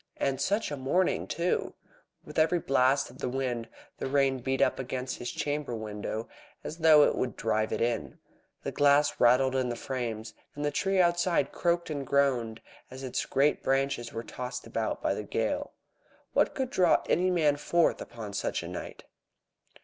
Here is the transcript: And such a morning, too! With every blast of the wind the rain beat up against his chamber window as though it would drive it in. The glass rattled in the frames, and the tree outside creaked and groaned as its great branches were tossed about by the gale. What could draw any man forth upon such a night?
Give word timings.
And 0.17 0.41
such 0.41 0.71
a 0.71 0.77
morning, 0.77 1.27
too! 1.27 1.75
With 2.25 2.39
every 2.39 2.57
blast 2.57 3.11
of 3.11 3.19
the 3.19 3.29
wind 3.29 3.69
the 3.99 4.07
rain 4.07 4.39
beat 4.39 4.59
up 4.59 4.79
against 4.79 5.19
his 5.19 5.29
chamber 5.31 5.75
window 5.75 6.27
as 6.63 6.79
though 6.79 7.03
it 7.03 7.15
would 7.15 7.35
drive 7.35 7.71
it 7.71 7.81
in. 7.81 8.17
The 8.63 8.71
glass 8.71 9.19
rattled 9.19 9.53
in 9.53 9.69
the 9.69 9.75
frames, 9.75 10.33
and 10.55 10.65
the 10.65 10.71
tree 10.71 10.99
outside 10.99 11.51
creaked 11.51 11.91
and 11.91 12.03
groaned 12.03 12.61
as 12.89 13.03
its 13.03 13.27
great 13.27 13.61
branches 13.61 14.11
were 14.11 14.23
tossed 14.23 14.65
about 14.65 15.03
by 15.03 15.13
the 15.13 15.21
gale. 15.23 15.73
What 16.33 16.55
could 16.55 16.71
draw 16.71 17.03
any 17.07 17.29
man 17.29 17.57
forth 17.57 18.01
upon 18.01 18.33
such 18.33 18.63
a 18.63 18.67
night? 18.67 19.03